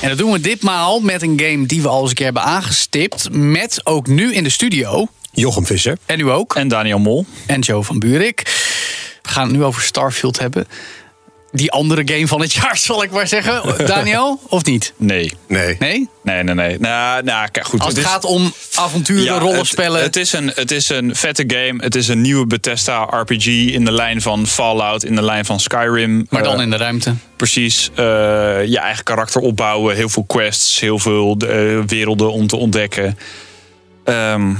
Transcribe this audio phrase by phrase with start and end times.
[0.00, 2.42] En dat doen we ditmaal met een game die we al eens een keer hebben
[2.42, 3.28] aangestipt.
[3.32, 5.08] Met ook nu in de studio.
[5.32, 5.98] Jochem Visser.
[6.06, 6.54] En u ook.
[6.54, 7.26] En Daniel Mol.
[7.46, 8.42] En Joe van Buurik.
[9.22, 10.66] We gaan het nu over Starfield hebben.
[11.56, 13.86] Die andere game van het jaar, zal ik maar zeggen.
[13.86, 14.92] Daniel, of niet?
[14.96, 15.32] Nee.
[15.48, 15.76] Nee.
[15.78, 16.08] Nee?
[16.22, 16.78] Nee, nee, nee.
[16.78, 17.80] Nou, nou kijk, goed.
[17.80, 19.96] Als het is- gaat om avonturen, Ja, rollenspellen.
[20.02, 21.82] Het, het, is een, het is een vette game.
[21.82, 25.60] Het is een nieuwe Bethesda RPG in de lijn van Fallout, in de lijn van
[25.60, 26.26] Skyrim.
[26.30, 27.14] maar dan Eh, in de ruimte.
[27.36, 27.90] Precies.
[27.94, 28.04] eh,
[28.64, 29.96] je eigen karakter opbouwen.
[29.96, 33.18] Heel veel quests, heel veel eh, werelden om te ontdekken.
[34.04, 34.54] Ehm,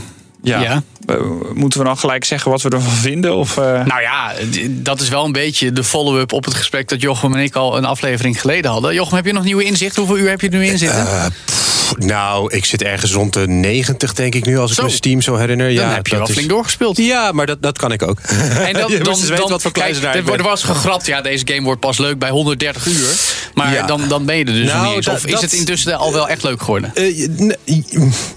[0.47, 0.61] ja.
[0.61, 0.83] Ja.
[1.07, 1.17] Eh,
[1.55, 3.37] moeten we dan gelijk zeggen wat we ervan vinden?
[3.37, 3.65] Of, eh?
[3.85, 4.33] Nou ja,
[4.69, 7.77] dat is wel een beetje de follow-up op het gesprek dat Jochem en ik al
[7.77, 8.95] een aflevering geleden hadden.
[8.95, 9.97] Jochem, heb je nog nieuwe inzicht?
[9.97, 10.99] Hoeveel uur heb je er nu in zitten?
[11.07, 14.83] Eh, pff, nou, ik zit ergens rond de 90, denk ik nu, als ik Zo.
[14.83, 15.75] me Steam zo herinner.
[15.75, 16.97] dan ja, heb je is- flink doorgespeeld.
[16.97, 18.19] Ja, maar dat, dat kan ik ook.
[18.21, 21.21] En dan, je dan, weten dan- wat voor kijk, kluizenaar er er was gegrapt, ja,
[21.21, 23.09] deze game wordt pas leuk bij 130 uur.
[23.55, 23.87] Maar Ja.
[23.87, 25.07] dan, dan ben je er dus Nou, nog niet eens.
[25.07, 26.91] dat- Of is dat- het intussen al wel echt leuk geworden?
[26.95, 27.57] Eh, n-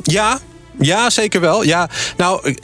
[0.03, 0.39] ja,
[0.79, 1.63] ja, zeker wel.
[1.63, 2.55] Ja, nou,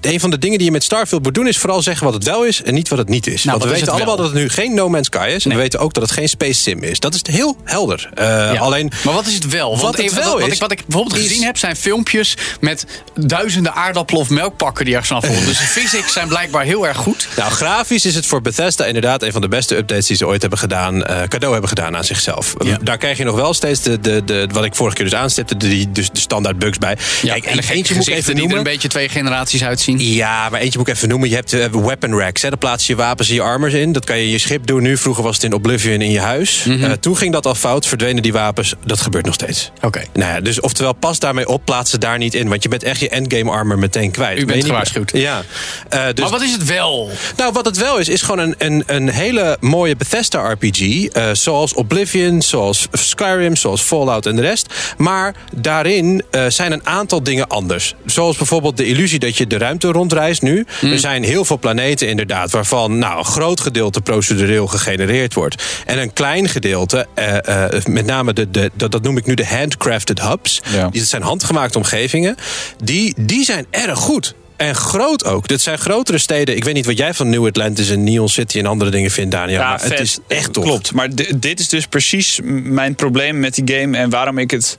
[0.00, 1.46] een van de dingen die je met Starfield moet doen...
[1.48, 3.44] is vooral zeggen wat het wel is en niet wat het niet is.
[3.44, 4.24] Nou, Want we weten allemaal wel?
[4.24, 5.42] dat het nu geen No Man's Sky is.
[5.42, 5.56] En Nee.
[5.56, 6.98] we weten ook dat het geen Space Sim is.
[7.00, 8.10] Dat is heel helder.
[8.14, 8.58] Eh, Ja.
[8.58, 9.68] Alleen, maar wat is het wel?
[9.70, 11.76] Want wat het wel wat, wat is, ik, wat ik bijvoorbeeld is- gezien heb, zijn
[11.76, 15.44] filmpjes met duizenden aardappelen of melkpakken die ergens afvallen.
[15.46, 17.28] dus de physics zijn blijkbaar heel erg goed.
[17.36, 20.40] Nou, grafisch is het voor Bethesda inderdaad een van de beste updates die ze ooit
[20.40, 22.54] hebben gedaan, eh, cadeau hebben gedaan aan zichzelf.
[22.64, 22.78] Ja.
[22.82, 25.56] Daar krijg je nog wel steeds de, de, de, wat ik vorige keer dus aanstipte,
[25.56, 26.96] de, die- dus de standaard bugs bij.
[27.22, 28.56] Kijk, en eentje moet ik even er noemen.
[28.56, 29.98] een beetje twee generaties uitzien.
[30.14, 31.28] Ja, maar eentje moet ik even noemen.
[31.28, 32.42] Je hebt eh, weapon racks.
[32.42, 32.48] Hè.
[32.48, 33.92] Daar plaats je wapens en je armors in.
[33.92, 34.82] Dat kan je in je schip doen.
[34.82, 36.64] Nu, vroeger was het in Oblivion in je huis.
[36.64, 36.84] Mhm.
[36.84, 37.86] Eh, toen ging dat al fout.
[37.86, 38.74] Verdwenen die wapens.
[38.84, 39.70] Dat gebeurt nog steeds.
[39.80, 40.02] Oké.
[40.12, 41.64] Nou ja, dus oftewel, pas daarmee op.
[41.64, 42.48] Plaats ze daar niet in.
[42.48, 44.36] Want je bent echt je endgame armor meteen kwijt.
[44.38, 45.10] U Ben bent gewaarschuwd.
[45.14, 45.42] Ja.
[45.88, 47.10] Eh, dus Maar wat is het wel?
[47.36, 50.80] nou, wat het wel is, is gewoon een, een, een hele mooie Bethesda-RPG.
[51.06, 54.66] eh, zoals Oblivion, zoals Skyrim, zoals Fallout en de rest.
[54.96, 57.94] Maar daarin zijn een aantal dingen anders.
[58.06, 60.66] Zoals bijvoorbeeld de illusie dat je de ruimte rondreist nu.
[60.82, 62.50] Er zijn heel veel planeten inderdaad...
[62.50, 65.62] waarvan nou, een groot gedeelte procedureel gegenereerd wordt.
[65.86, 69.34] En een klein gedeelte, eh, eh, met name de, de, dat, dat noem ik nu
[69.34, 70.60] de handcrafted hubs...
[70.72, 70.88] Ja.
[70.88, 72.36] die dat zijn handgemaakte omgevingen...
[72.84, 74.34] die, die zijn erg goed.
[74.56, 75.48] En groot ook.
[75.48, 76.56] Dit zijn grotere steden.
[76.56, 79.30] Ik weet niet wat jij van New Atlantis en Neon City en andere dingen vindt,
[79.30, 79.58] Daniel.
[79.58, 79.90] maar vet.
[79.90, 80.64] het is echt tof.
[80.64, 80.92] Klopt.
[80.92, 84.76] Maar di- dit is dus precies mijn probleem met die game en waarom ik het.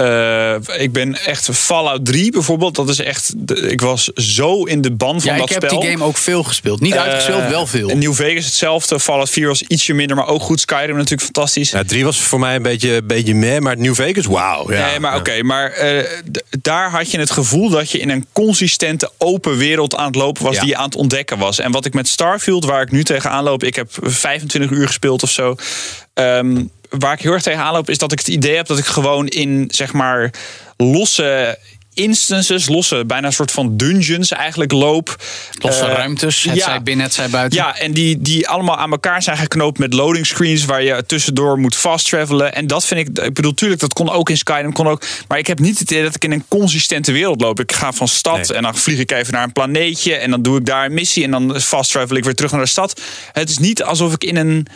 [0.00, 2.74] Eh, ik ben echt Fallout 3 bijvoorbeeld.
[2.74, 3.34] Dat is echt.
[3.68, 5.80] ik was zo in de ban van Ja, dat ik heb spel.
[5.80, 6.80] die game ook veel gespeeld.
[6.80, 7.88] Niet uitgespeeld, Eh, wel veel.
[7.90, 9.00] en New Vegas hetzelfde.
[9.00, 10.60] Fallout 4 was ietsje minder, maar ook goed.
[10.60, 11.70] Skyrim natuurlijk fantastisch.
[11.70, 14.72] Ja, drie was voor mij een beetje, een beetje meh, maar New Vegas, wauw.
[14.72, 14.86] Ja.
[14.86, 15.18] nee, maar Ja.
[15.18, 15.42] oké.
[15.42, 16.04] maar eh,
[16.60, 20.42] daar had je het gevoel dat je in een consistente open wereld aan het lopen
[20.42, 20.60] was Ja.
[20.60, 21.58] die je aan het ontdekken was.
[21.58, 25.22] En wat ik met Starfield, waar ik nu tegenaan loop, ik heb 25 uur gespeeld
[25.22, 25.54] of zo.
[26.14, 26.62] ehm,
[26.98, 29.26] waar ik heel erg tegenaan loop, is dat ik het idee heb dat ik gewoon
[29.26, 30.30] in zeg maar
[30.76, 31.58] losse
[31.94, 35.16] instances, losse bijna een soort van dungeons eigenlijk loop.
[35.58, 36.64] Losse Eh, ruimtes, het ja.
[36.64, 37.58] zij binnen, het zij buiten.
[37.58, 41.58] Ja, en die, die allemaal aan elkaar zijn geknoopt met loading screens waar je tussendoor
[41.58, 42.54] moet fast travelen.
[42.54, 45.02] En dat vind ik, ik bedoel, tuurlijk, dat kon ook in Skyrim, kon ook.
[45.28, 47.60] Maar ik heb niet het idee dat ik in een consistente wereld loop.
[47.60, 48.56] Ik ga van stad Nee.
[48.56, 51.24] en dan vlieg ik even naar een planeetje en dan doe ik daar een missie
[51.24, 53.00] en dan fast travel ik weer terug naar de stad.
[53.32, 54.66] Het is niet alsof ik in een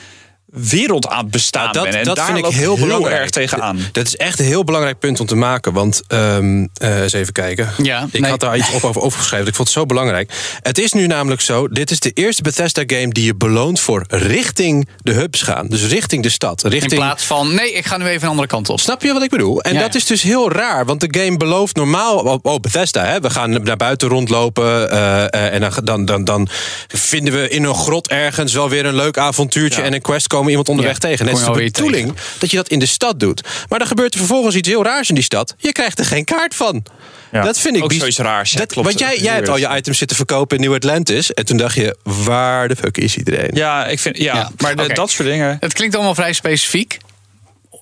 [0.54, 1.86] wereld aan het bestaan ben.
[1.86, 3.20] En dat daar vind ik heel belangrijk.
[3.20, 3.78] erg tegenaan.
[3.92, 5.72] Dat is echt een heel belangrijk punt om te maken.
[5.72, 7.68] Want, ehm, eh, eens even kijken.
[7.82, 8.30] Ja, ik nee.
[8.30, 9.46] had daar iets op over overgeschreven.
[9.46, 10.32] Ik vond het zo belangrijk.
[10.62, 13.08] Het is nu namelijk zo, dit is de eerste Bethesda-game...
[13.08, 15.66] die je beloont voor richting de hubs gaan.
[15.66, 16.64] Dus richting de stad.
[16.64, 18.80] In Richting, plaats van, nee, ik ga nu even een andere kant op.
[18.80, 19.60] Snap je wat ik bedoel?
[19.60, 19.98] En Ja, dat ja.
[19.98, 22.18] is dus heel raar, want de game belooft normaal...
[22.18, 23.20] Oh, oh, Bethesda, hè?
[23.20, 24.90] we gaan naar buiten rondlopen...
[24.90, 26.48] eh, eh, en dan, dan, dan, dan
[26.88, 29.82] vinden we in een grot ergens wel weer een leuk avontuurtje...
[29.82, 31.24] En een quest komen iemand onderweg Ja, tegen.
[31.26, 33.42] Net is de bedoeling dat je dat in de stad doet.
[33.68, 35.54] Maar dan gebeurt er vervolgens iets heel raars in die stad.
[35.58, 36.84] Je krijgt er geen kaart van.
[37.32, 38.86] Ja, Dat vind ik ook zoiets raars, Dat, klopt.
[38.88, 41.32] Want jij, jij hebt al je items zitten verkopen in New Atlantis.
[41.32, 43.50] En toen dacht je, waar de fuck is iedereen?
[43.54, 45.56] Ja, ik vind, ja, Ja, maar de- dat soort dingen.
[45.60, 46.98] Het klinkt allemaal vrij specifiek.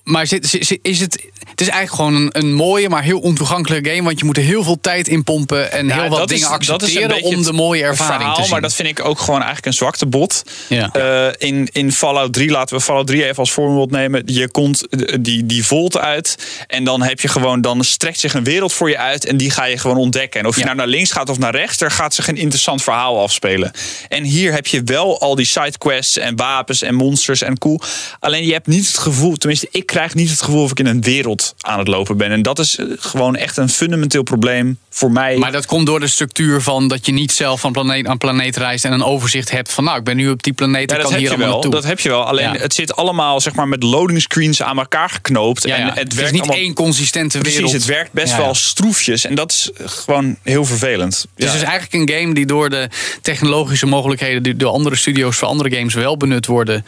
[0.05, 3.89] Maar zit, zit- is het het is eigenlijk gewoon een, een mooie, maar heel ontoegankelijke
[3.91, 4.03] game.
[4.03, 6.51] Want je moet er heel veel tijd in pompen en Ja, heel wat dingen is-
[6.53, 8.51] accepteren om de mooie ervaring verhaal, te zien.
[8.51, 10.43] Maar dat vind ik ook gewoon eigenlijk een zwakte bot.
[10.69, 10.91] Ja.
[10.93, 14.23] Eh, in, in Fallout 3, laten we Fallout 3 even als voorbeeld nemen.
[14.27, 16.37] Je komt eh, die, die volt uit.
[16.67, 19.25] En dan heb je gewoon, dan strekt zich een wereld voor je uit.
[19.25, 20.41] En die ga je gewoon ontdekken.
[20.41, 20.67] En of je Ja.
[20.67, 23.71] nou naar links gaat of naar rechts, er gaat zich een interessant verhaal afspelen.
[24.09, 27.81] En hier heb je wel al die sidequests en wapens en monsters en cool.
[28.21, 30.87] Alleen je hebt niet het gevoel, tenminste, ik krijg niet het gevoel of ik in
[30.87, 32.31] een wereld aan het lopen ben.
[32.31, 35.37] En dat is eh, gewoon echt een fundamenteel probleem voor mij.
[35.37, 38.56] Maar dat komt door de structuur van dat je niet zelf van planeet aan planeet
[38.56, 41.03] reist en een overzicht hebt van nou, ik ben nu op die planeet Ja, en
[41.03, 41.55] dat kan heb hier je allemaal wel.
[41.62, 41.81] naartoe.
[41.81, 42.25] Dat heb je wel.
[42.25, 42.59] Alleen Ja.
[42.61, 45.62] het zit allemaal zeg maar, met loading screens aan elkaar geknoopt.
[45.67, 45.89] ja, en ja.
[45.89, 47.56] het, het, werkt is niet allemaal, één consistente wereld.
[47.61, 48.43] Precies, het werkt best Ja, ja.
[48.44, 49.25] wel stroefjes.
[49.27, 51.11] En dat is eh, gewoon heel vervelend.
[51.12, 51.53] Dus Ja.
[51.53, 52.89] het is eigenlijk een game die door de
[53.23, 56.85] technologische mogelijkheden die door andere studio's voor andere games wel benut worden.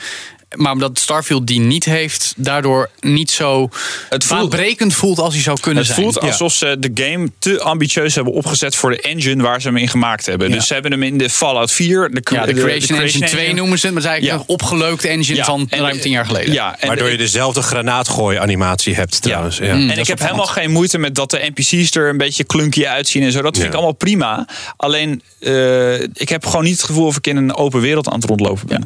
[0.56, 3.68] Maar omdat Starfield die niet heeft, daardoor niet zo
[4.08, 6.00] Het voelt- baanbrekend voelt als hij zou kunnen Het zijn.
[6.12, 9.76] voelt alsof ze de game te ambitieus hebben opgezet voor de engine waar ze hem
[9.76, 10.48] in gemaakt hebben.
[10.48, 10.54] Ja.
[10.54, 13.78] Dus ze hebben hem in de Fallout 4, de, ja, de, Creation, Engine 2 noemen
[13.78, 14.54] ze het, maar het is eigenlijk Ja.
[14.54, 16.52] een opgeleukte engine Ja, van en- ruim tien jaar geleden.
[16.52, 19.56] Ja, en, Waardoor je dezelfde granaatgooi-animatie hebt trouwens.
[19.58, 19.64] Ja.
[19.64, 19.70] Mm.
[19.70, 20.20] En ik heb opvallend.
[20.20, 23.42] helemaal geen moeite met dat de NPC's er een beetje klunky uitzien en zo.
[23.42, 23.68] Dat vind Ja.
[23.68, 24.46] ik allemaal prima.
[24.76, 28.14] Alleen, eh, ik heb gewoon niet het gevoel of ik in een open wereld aan
[28.14, 28.84] het rondlopen ben.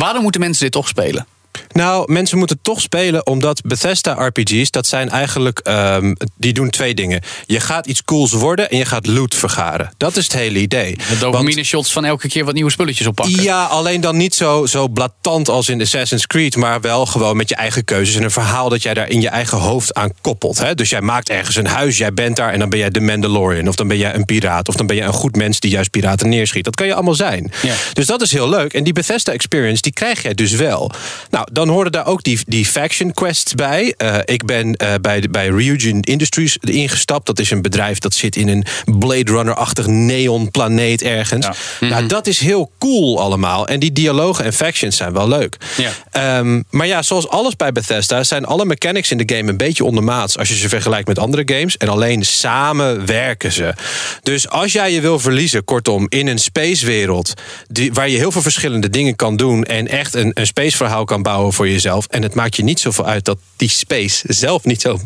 [0.00, 1.26] Waarom moeten mensen dit toch spelen?
[1.72, 6.94] Nou, mensen moeten toch spelen omdat Bethesda RPG's, dat zijn eigenlijk, ehm, die doen twee
[6.94, 7.22] dingen.
[7.46, 9.90] Je gaat iets cools worden en je gaat loot vergaren.
[9.96, 10.96] Dat is het hele idee.
[10.96, 13.42] De Want- dopamine shots van elke keer wat nieuwe spulletjes oppakken.
[13.42, 17.48] Ja, alleen dan niet zo, zo blatant als in Assassin's Creed, maar wel gewoon met
[17.48, 20.58] je eigen keuzes en een verhaal dat jij daar in je eigen hoofd aan koppelt.
[20.58, 20.74] Hè?
[20.74, 23.68] Dus jij maakt ergens een huis, jij bent daar en dan ben jij de Mandalorian,
[23.68, 25.90] of dan ben jij een piraat, of dan ben jij een goed mens die juist
[25.90, 26.64] piraten neerschiet.
[26.64, 27.52] Dat kan je allemaal zijn.
[27.62, 27.74] Ja.
[27.92, 28.72] Dus dat is heel leuk.
[28.74, 30.90] En die Bethesda experience, die krijg jij dus wel.
[31.30, 33.94] Nou, dan horen daar ook die, die faction quests bij.
[33.96, 37.26] Eh, ik ben eh, bij, de- bij Ryujin Industries ingestapt.
[37.26, 38.64] Dat is een bedrijf dat zit in een
[38.98, 41.46] Blade Runner-achtig neon planeet ergens.
[41.80, 41.86] Ja.
[41.88, 43.66] Nou, dat is heel cool allemaal.
[43.68, 45.56] En die dialogen en factions zijn wel leuk.
[45.76, 45.90] Ja.
[46.10, 49.84] Ehm, maar ja, zoals alles bij Bethesda zijn alle mechanics in de game een beetje
[49.84, 51.76] ondermaats als je ze vergelijkt met andere games.
[51.76, 53.74] En alleen samen werken ze.
[54.22, 57.34] Dus als jij je wil verliezen, kortom, in een spacewereld
[57.68, 61.22] die, waar je heel veel verschillende dingen kan doen en echt een, een spaceverhaal kan
[61.50, 62.06] voor jezelf.
[62.06, 64.98] En het maakt je niet zoveel uit dat die space zelf niet zo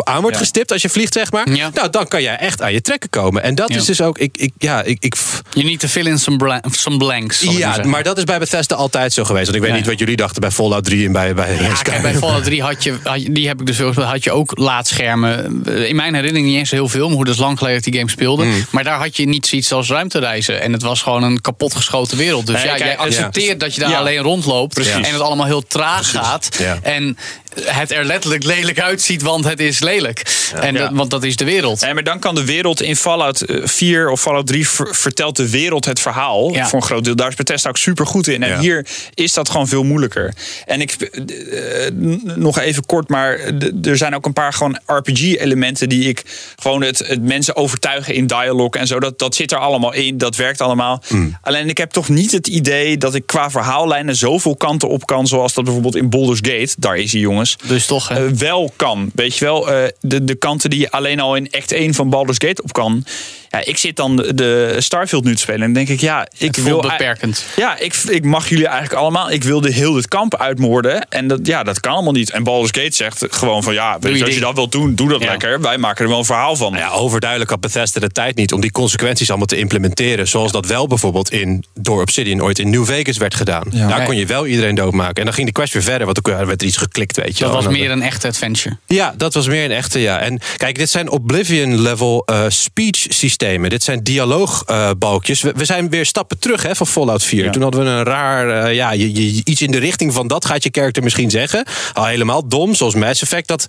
[0.00, 0.42] aan wordt Ja.
[0.42, 1.50] gestipt als je vliegt, zeg maar.
[1.52, 1.70] Ja.
[1.74, 3.42] Nou, dan kan jij echt aan je trekken komen.
[3.42, 3.76] En dat Ja.
[3.76, 4.18] is dus ook.
[4.18, 5.14] Ik, ik, ja, ik, ik,
[5.52, 7.40] Je niet te fill in some, some blanks.
[7.40, 9.44] ja, maar dat is bij Bethesda altijd zo geweest.
[9.50, 12.14] Want ik weet niet wat jullie dachten bij Fallout 3 en bij, bij kijk, bij
[12.14, 15.62] Fallout 3 had je, had je- die heb ik dus veel had je ook laadschermen.
[15.88, 17.98] In mijn herinnering niet eens heel veel, maar hoe dat is lang geleden dat die
[18.00, 18.44] game speelde.
[18.44, 18.66] Mm.
[18.70, 20.60] Maar daar had je niet zoiets als ruimtereizen.
[20.62, 22.46] En het was gewoon een kapotgeschoten wereld.
[22.46, 24.90] Dus Nee, ja, kijk, jij accepteert dat je daar alleen rondloopt.
[24.90, 26.48] En het allemaal heel traag gaat.
[26.82, 27.18] En
[27.64, 30.50] het er letterlijk lelijk uitziet, want het is lelijk.
[30.60, 30.80] En Ja.
[30.80, 31.80] dat, want dat is de wereld.
[31.80, 35.36] Nee, maar dan kan de wereld in Fallout eh, 4 of Fallout 3 ver- vertelt
[35.36, 36.66] de wereld het verhaal Ja.
[36.68, 37.16] voor een groot deel.
[37.16, 38.42] Daar is Bethesda ook super goed in.
[38.42, 38.58] En Ja.
[38.60, 40.34] hier is dat gewoon veel moeilijker.
[40.66, 41.92] En ik eh, eh,
[42.36, 43.38] nog even kort, maar
[43.82, 46.22] er zijn ook een paar gewoon RPG-elementen die ik
[46.56, 49.00] gewoon het, het mensen overtuigen in dialogue en zo.
[49.00, 50.18] Dat, dat zit er allemaal in.
[50.18, 51.02] Dat werkt allemaal.
[51.06, 51.36] Hmm.
[51.42, 55.26] Alleen ik heb toch niet het idee dat ik qua verhaallijnen zoveel kanten op kan,
[55.26, 56.74] zoals dat bijvoorbeeld in Baldur's Gate.
[56.78, 57.56] Daar is hij, jongens.
[57.68, 58.26] Dus toch, hè?
[58.26, 59.10] Eh, wel kan.
[59.14, 62.10] Weet je wel, eh, de, de kanten die je alleen al in act 1 van
[62.10, 63.04] Baldur's Gate op kan.
[63.52, 66.56] Ja, ik zit dan de- Starfield nu te spelen en dan denk ik, ja, ik
[66.56, 66.80] wil...
[66.80, 67.44] beperkend.
[67.56, 69.30] Ja, ik, ik mag jullie eigenlijk allemaal.
[69.30, 71.08] Ik wilde heel dit kamp uitmoorden.
[71.08, 72.30] En dat, ja, dat kan allemaal niet.
[72.30, 74.94] En Baldur's Gate zegt gewoon van, ja, weet je je, als je dat wilt doen,
[74.94, 75.30] doe dat Ja.
[75.30, 75.60] lekker.
[75.60, 76.72] Wij maken er wel een verhaal van.
[76.72, 80.28] Nou ja, overduidelijk had Bethesda de tijd niet om die consequenties allemaal te implementeren.
[80.28, 83.64] Zoals dat wel bijvoorbeeld in, door Obsidian ooit in New Vegas werd gedaan.
[83.72, 85.14] Daar kon je wel iedereen doodmaken.
[85.14, 87.44] En dan ging de quest weer verder, want dan werd er iets geklikt, weet je
[87.44, 87.62] Dat wel.
[87.62, 88.76] was meer een echte adventure.
[88.86, 90.18] Ja, dat was meer een echte, ja.
[90.18, 93.40] En kijk, dit zijn Oblivion-level eh, speech systemen.
[93.68, 95.40] Dit zijn dialoogbalkjes.
[95.40, 97.44] we, we zijn weer stappen terug hè, van Fallout 4.
[97.44, 97.50] Ja.
[97.50, 100.44] Toen hadden we een raar, eh, ja, je, je- iets in de richting van dat
[100.44, 101.64] gaat je character misschien zeggen.
[101.92, 103.66] Al helemaal dom, zoals Mass Effect dat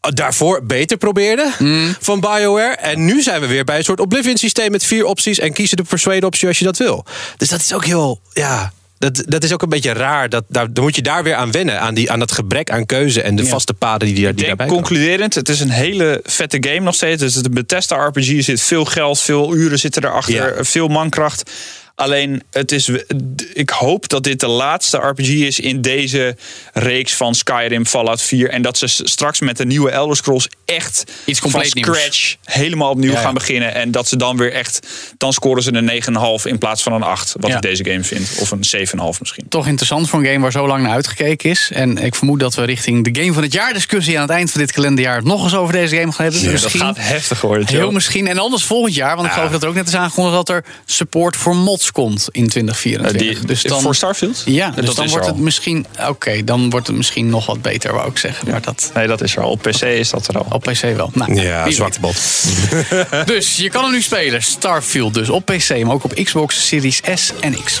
[0.00, 1.52] daarvoor beter probeerde
[2.00, 2.74] van BioWare.
[2.76, 5.82] En nu zijn we weer bij een soort Oblivion-systeem met vier opties en kiezen de
[5.82, 7.04] persuade-optie als je dat wil.
[7.36, 8.72] Dus dat is ook heel, ja...
[9.00, 10.28] Dat, dat is ook een beetje raar.
[10.28, 11.80] Dat, daar, dan moet je daar weer aan wennen.
[11.80, 14.44] Aan, die, aan dat gebrek aan keuze en de vaste paden die, die, Ik die
[14.46, 14.82] denk daarbij komen.
[14.88, 17.22] concluderend, het is een hele vette game nog steeds.
[17.22, 20.64] Het is een Bethesda RPG, er zit veel geld, veel uren zitten erachter, Ja.
[20.64, 21.50] veel mankracht.
[21.94, 22.90] Alleen, het is,
[23.52, 26.36] ik hoop dat dit de laatste RPG is in deze
[26.72, 28.48] reeks van Skyrim, Fallout 4.
[28.50, 31.96] En dat ze straks met de nieuwe Elder Scrolls echt Iets compleet van nieuws.
[31.98, 33.22] scratch helemaal opnieuw Ja, ja.
[33.22, 33.74] gaan beginnen.
[33.74, 34.86] En dat ze dan weer echt,
[35.16, 35.84] dan scoren ze een
[36.40, 37.34] 9,5 in plaats van een 8.
[37.38, 37.56] Wat Ja.
[37.56, 38.28] ik deze game vind.
[38.40, 39.44] Of een 7,5 misschien.
[39.48, 41.70] Toch interessant voor een game waar zo lang naar uitgekeken is.
[41.74, 44.50] En ik vermoed dat we richting de Game van het Jaar discussie aan het eind
[44.50, 46.42] van dit kalenderjaar nog eens over deze game gaan hebben.
[46.44, 46.80] Dat misschien.
[46.80, 47.66] gaat heftig worden.
[47.68, 48.26] Heel misschien.
[48.28, 50.64] En anders volgend jaar, want ik geloof dat er ook net is aangekondigd dat er
[50.84, 53.38] support voor mods komt in 2024.
[53.38, 54.42] Die- dus dan, voor Starfield?
[54.46, 55.86] Ja, dus dat dan wordt het misschien.
[56.08, 58.50] Oké, dan wordt het misschien nog wat beter, wou ik zeggen.
[58.50, 59.50] Maar dat Nee, dat is er al.
[59.50, 60.46] Op PC is dat er al.
[60.66, 61.10] Op PC wel.
[61.14, 62.16] Nou, Ja, wie zwarte bot.
[63.34, 64.42] Dus je kan hem nu spelen.
[64.42, 67.80] Starfield dus op PC, maar ook op Xbox Series S en X.